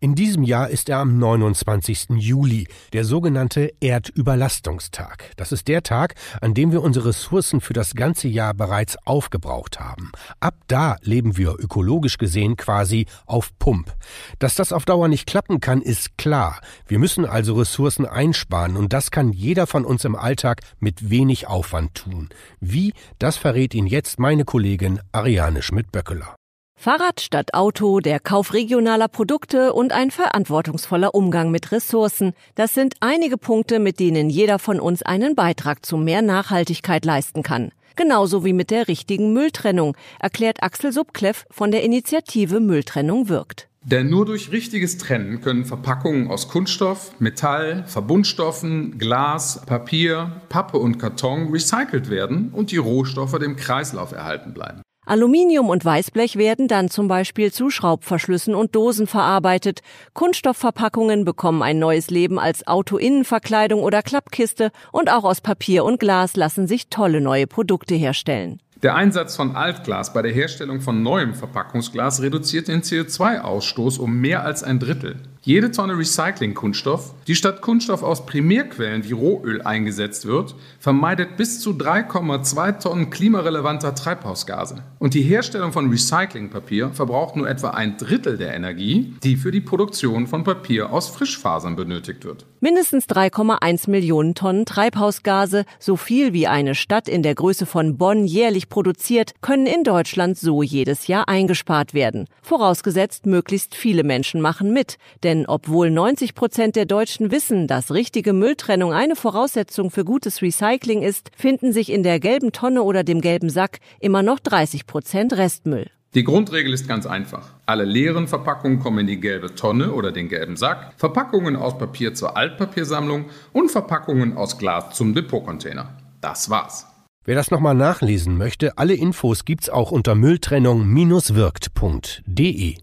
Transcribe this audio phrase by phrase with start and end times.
[0.00, 2.10] In diesem Jahr ist er am 29.
[2.18, 5.32] Juli, der sogenannte Erdüberlastungstag.
[5.36, 9.80] Das ist der Tag, an dem wir unsere Ressourcen für das ganze Jahr bereits aufgebraucht
[9.80, 10.12] haben.
[10.38, 13.92] Ab da leben wir ökologisch gesehen quasi auf Pump.
[14.38, 16.60] Dass das auf Dauer nicht klappen kann, ist klar.
[16.86, 21.48] Wir müssen also Ressourcen einsparen und das kann jeder von uns im Alltag mit wenig
[21.48, 22.28] Aufwand tun.
[22.60, 26.36] Wie, das verrät Ihnen jetzt meine Kollegin Ariane Schmidt-Böckeler.
[26.80, 32.34] Fahrrad statt Auto, der Kauf regionaler Produkte und ein verantwortungsvoller Umgang mit Ressourcen.
[32.54, 37.42] Das sind einige Punkte, mit denen jeder von uns einen Beitrag zu mehr Nachhaltigkeit leisten
[37.42, 37.72] kann.
[37.96, 43.68] Genauso wie mit der richtigen Mülltrennung, erklärt Axel Subkleff von der Initiative Mülltrennung wirkt.
[43.82, 50.98] Denn nur durch richtiges Trennen können Verpackungen aus Kunststoff, Metall, Verbundstoffen, Glas, Papier, Pappe und
[50.98, 54.82] Karton recycelt werden und die Rohstoffe dem Kreislauf erhalten bleiben.
[55.08, 59.80] Aluminium und Weißblech werden dann zum Beispiel zu Schraubverschlüssen und Dosen verarbeitet.
[60.12, 66.36] Kunststoffverpackungen bekommen ein neues Leben als Autoinnenverkleidung oder Klappkiste und auch aus Papier und Glas
[66.36, 68.60] lassen sich tolle neue Produkte herstellen.
[68.82, 74.44] Der Einsatz von Altglas bei der Herstellung von neuem Verpackungsglas reduziert den CO2-Ausstoß um mehr
[74.44, 75.16] als ein Drittel.
[75.48, 81.70] Jede Tonne Recycling-Kunststoff, die statt Kunststoff aus Primärquellen wie Rohöl eingesetzt wird, vermeidet bis zu
[81.70, 84.82] 3,2 Tonnen klimarelevanter Treibhausgase.
[84.98, 89.62] Und die Herstellung von Recyclingpapier verbraucht nur etwa ein Drittel der Energie, die für die
[89.62, 92.44] Produktion von Papier aus Frischfasern benötigt wird.
[92.60, 98.26] Mindestens 3,1 Millionen Tonnen Treibhausgase, so viel wie eine Stadt in der Größe von Bonn
[98.26, 102.26] jährlich produziert, können in Deutschland so jedes Jahr eingespart werden.
[102.42, 108.32] Vorausgesetzt, möglichst viele Menschen machen mit, denn obwohl 90 Prozent der Deutschen wissen, dass richtige
[108.32, 113.20] Mülltrennung eine Voraussetzung für gutes Recycling ist, finden sich in der gelben Tonne oder dem
[113.20, 115.90] gelben Sack immer noch 30 Prozent Restmüll.
[116.14, 117.52] Die Grundregel ist ganz einfach.
[117.66, 122.14] Alle leeren Verpackungen kommen in die gelbe Tonne oder den gelben Sack, Verpackungen aus Papier
[122.14, 125.98] zur Altpapiersammlung und Verpackungen aus Glas zum Depotcontainer.
[126.22, 126.86] Das war's.
[127.26, 132.78] Wer das nochmal nachlesen möchte, alle Infos gibt's auch unter Mülltrennung-wirkt.de.